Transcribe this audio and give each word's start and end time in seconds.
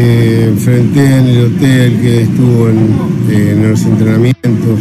que 0.00 0.44
enfrenté 0.44 1.18
en 1.18 1.26
el 1.26 1.44
hotel, 1.46 2.00
que 2.00 2.22
estuvo 2.22 2.68
en, 2.68 3.62
los 3.70 3.82
entrenamientos, 3.82 4.78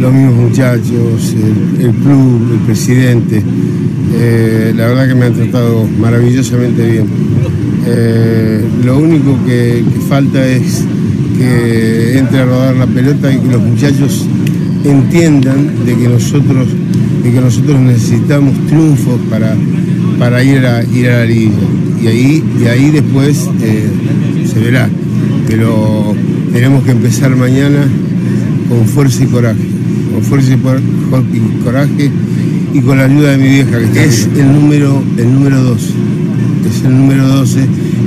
los 0.00 0.12
mismos 0.12 0.34
muchachos, 0.34 1.34
el, 1.78 1.92
club, 1.92 2.52
el 2.52 2.58
presidente. 2.60 3.42
Eh, 4.14 4.72
la 4.74 4.86
verdad 4.88 5.08
que 5.08 5.14
me 5.14 5.26
han 5.26 5.34
tratado 5.34 5.86
maravillosamente 6.00 6.90
bien. 6.90 7.06
Eh, 7.86 8.64
lo 8.84 8.98
único 8.98 9.38
que, 9.46 9.84
falta 10.08 10.46
es 10.46 10.84
que 11.38 12.18
entre 12.18 12.40
a 12.40 12.44
rodar 12.46 12.76
la 12.76 12.86
pelota 12.86 13.32
y 13.32 13.38
que 13.38 13.48
los 13.48 13.62
muchachos 13.62 14.26
entiendan 14.84 15.84
de 15.84 15.96
que 15.96 16.08
nosotros, 16.08 16.68
de 17.22 17.30
que 17.30 17.40
nosotros 17.40 17.78
necesitamos 17.80 18.54
triunfos 18.66 19.20
para, 19.28 19.54
para 20.18 20.42
ir, 20.42 20.64
a, 20.64 20.82
ir 20.82 21.10
a 21.10 21.18
la 21.18 21.24
liga. 21.26 21.52
Y 22.02 22.06
ahí, 22.08 22.44
y 22.62 22.66
ahí 22.66 22.90
después 22.90 23.48
eh, 23.62 23.86
verá. 24.60 24.88
Pero 25.46 26.14
tenemos 26.52 26.84
que 26.84 26.92
empezar 26.92 27.34
mañana 27.36 27.86
con 28.68 28.86
fuerza 28.86 29.24
y 29.24 29.26
coraje. 29.26 29.66
Con 30.12 30.22
fuerza 30.22 30.54
y 30.54 31.62
coraje 31.62 32.10
y 32.72 32.80
con 32.80 32.98
la 32.98 33.04
ayuda 33.04 33.30
de 33.32 33.38
mi 33.38 33.48
vieja, 33.48 33.78
que 33.92 34.04
es 34.04 34.28
el 34.36 34.52
número, 34.52 35.02
el 35.16 35.32
número 35.32 35.62
12. 35.62 35.84
Es 36.68 36.84
el 36.84 36.96
número 36.96 37.26
12 37.26 37.60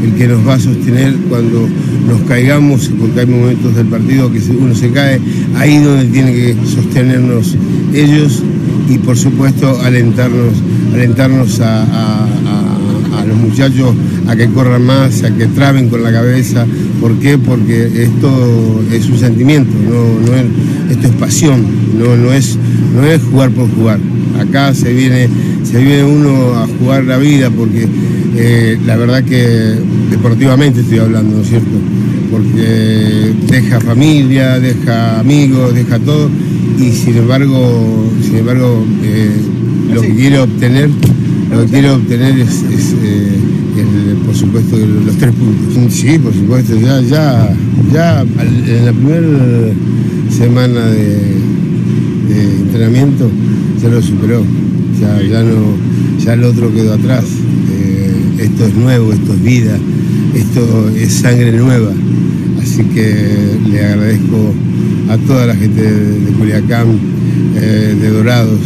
el 0.03 0.13
que 0.13 0.27
nos 0.27 0.47
va 0.47 0.55
a 0.55 0.59
sostener 0.59 1.15
cuando 1.29 1.67
nos 2.07 2.21
caigamos, 2.27 2.91
porque 2.99 3.21
hay 3.21 3.25
momentos 3.25 3.75
del 3.75 3.87
partido 3.87 4.31
que 4.31 4.39
uno 4.51 4.75
se 4.75 4.91
cae, 4.91 5.19
ahí 5.55 5.77
donde 5.77 6.05
tiene 6.05 6.33
que 6.33 6.55
sostenernos 6.65 7.55
ellos 7.93 8.43
y 8.89 8.97
por 8.97 9.17
supuesto 9.17 9.79
alentarnos, 9.81 10.53
alentarnos 10.93 11.59
a 11.61 12.78
los 13.29 13.37
muchachos 13.37 13.93
a 14.27 14.35
que 14.35 14.47
corran 14.47 14.83
más, 14.83 15.23
a 15.23 15.31
que 15.31 15.45
traben 15.47 15.89
con 15.89 16.03
la 16.03 16.11
cabeza. 16.11 16.65
¿Por 16.99 17.17
qué? 17.19 17.37
Porque 17.37 18.03
esto 18.03 18.83
es 18.91 19.07
un 19.09 19.17
sentimiento, 19.17 19.71
no, 19.81 20.35
es, 20.35 20.45
esto 20.91 21.07
es 21.07 21.13
pasión, 21.13 21.65
no, 21.97 22.15
no, 22.17 22.33
es, 22.33 22.57
no 22.93 23.05
es 23.05 23.21
jugar 23.23 23.51
por 23.51 23.69
jugar. 23.73 23.99
Acá 24.39 24.73
se 24.73 24.93
viene, 24.93 25.29
se 25.63 25.77
viene 25.83 26.03
uno 26.03 26.55
a 26.55 26.67
jugar 26.79 27.05
la 27.05 27.17
vida 27.17 27.49
porque 27.49 27.87
eh, 28.35 28.77
la 28.85 28.95
verdad 28.95 29.23
que 29.23 29.75
deportivamente 30.09 30.81
estoy 30.81 30.99
hablando, 30.99 31.37
¿no 31.37 31.41
es 31.41 31.49
cierto? 31.49 31.77
Porque 32.31 33.33
deja 33.47 33.79
familia, 33.79 34.59
deja 34.59 35.19
amigos, 35.19 35.73
deja 35.73 35.99
todo 35.99 36.29
y 36.79 36.91
sin 36.91 37.17
embargo, 37.17 38.09
sin 38.23 38.37
embargo 38.37 38.85
eh, 39.03 39.29
lo 39.93 40.01
que 40.01 40.15
quiere 40.15 40.39
obtener 40.39 40.89
lo 41.51 41.65
que 41.65 41.71
quiero 41.71 41.95
obtener 41.95 42.39
es, 42.39 42.63
eh, 43.03 43.39
por 44.25 44.35
supuesto, 44.35 44.77
los 44.77 45.15
tres 45.17 45.33
puntos. 45.33 45.93
Sí, 45.93 46.19
por 46.19 46.33
supuesto, 46.33 46.75
ya, 46.79 47.01
ya, 47.01 47.55
ya 47.91 48.21
en 48.21 48.85
la 48.85 48.93
primera 48.93 49.73
semana 50.29 50.85
de, 50.85 51.39
entrenamiento 52.61 53.29
ya 53.81 53.89
lo 53.89 54.01
superó. 54.01 54.43
Ya, 55.01 55.21
ya, 55.21 55.43
no, 55.43 55.75
ya 56.23 56.33
el 56.33 56.43
otro 56.43 56.73
quedó 56.73 56.93
atrás. 56.93 57.25
Eh, 57.71 58.43
esto 58.43 58.65
es 58.65 58.75
nuevo, 58.75 59.13
esto 59.13 59.33
es 59.33 59.43
vida, 59.43 59.77
esto 60.35 60.89
es 60.89 61.13
sangre 61.13 61.51
nueva. 61.53 61.91
Así 62.61 62.83
que 62.83 63.57
le 63.69 63.85
agradezco 63.85 64.53
a 65.09 65.17
toda 65.17 65.47
la 65.47 65.55
gente 65.55 65.81
de, 65.81 66.31
Culiacán, 66.33 66.87
eh, 67.55 67.95
de 67.99 68.09
Dorados, 68.09 68.59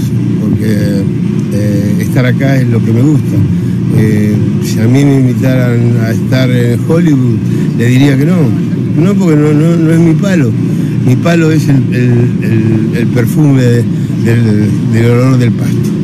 porque 0.53 1.03
eh, 1.53 1.95
estar 1.99 2.25
acá 2.25 2.57
es 2.57 2.67
lo 2.67 2.83
que 2.83 2.91
me 2.91 3.01
gusta. 3.01 3.37
Eh, 3.97 4.35
si 4.63 4.79
a 4.79 4.87
mí 4.87 5.03
me 5.03 5.19
invitaran 5.19 5.97
a 6.03 6.11
estar 6.11 6.49
en 6.49 6.79
Hollywood, 6.87 7.37
le 7.77 7.85
diría 7.85 8.17
que 8.17 8.25
no. 8.25 8.37
No, 8.97 9.15
porque 9.15 9.35
no, 9.35 9.91
es 9.91 9.99
mi 9.99 10.13
palo. 10.13 10.51
Mi 11.05 11.15
palo 11.15 11.51
es 11.51 11.67
el, 11.67 13.07
perfume 13.13 13.61
del 13.63 15.05
olor 15.11 15.37
del 15.37 15.51
pasto. 15.51 16.02